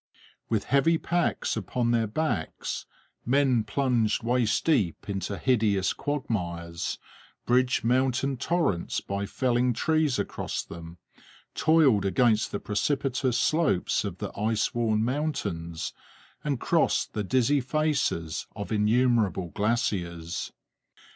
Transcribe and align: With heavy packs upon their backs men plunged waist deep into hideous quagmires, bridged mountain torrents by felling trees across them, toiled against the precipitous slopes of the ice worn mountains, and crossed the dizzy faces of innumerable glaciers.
With 0.49 0.63
heavy 0.63 0.97
packs 0.97 1.55
upon 1.55 1.91
their 1.91 2.07
backs 2.07 2.87
men 3.23 3.63
plunged 3.63 4.23
waist 4.23 4.65
deep 4.65 5.07
into 5.07 5.37
hideous 5.37 5.93
quagmires, 5.93 6.97
bridged 7.45 7.83
mountain 7.83 8.35
torrents 8.37 8.99
by 8.99 9.27
felling 9.27 9.73
trees 9.73 10.17
across 10.17 10.63
them, 10.63 10.97
toiled 11.53 12.03
against 12.03 12.51
the 12.51 12.59
precipitous 12.59 13.39
slopes 13.39 14.03
of 14.03 14.17
the 14.17 14.35
ice 14.35 14.73
worn 14.73 15.05
mountains, 15.05 15.93
and 16.43 16.59
crossed 16.59 17.13
the 17.13 17.23
dizzy 17.23 17.61
faces 17.61 18.47
of 18.55 18.71
innumerable 18.71 19.49
glaciers. 19.49 20.51